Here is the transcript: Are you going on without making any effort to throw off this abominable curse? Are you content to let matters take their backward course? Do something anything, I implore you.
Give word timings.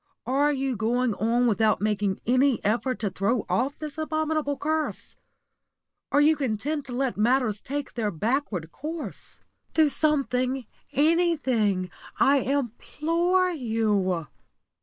Are 0.25 0.51
you 0.51 0.75
going 0.75 1.13
on 1.13 1.45
without 1.45 1.79
making 1.79 2.21
any 2.25 2.59
effort 2.65 2.97
to 3.01 3.11
throw 3.11 3.45
off 3.47 3.77
this 3.77 3.99
abominable 3.99 4.57
curse? 4.57 5.15
Are 6.11 6.19
you 6.21 6.35
content 6.35 6.87
to 6.87 6.91
let 6.93 7.17
matters 7.17 7.61
take 7.61 7.93
their 7.93 8.09
backward 8.09 8.71
course? 8.71 9.41
Do 9.75 9.89
something 9.89 10.65
anything, 10.91 11.91
I 12.19 12.37
implore 12.37 13.51
you. 13.51 14.25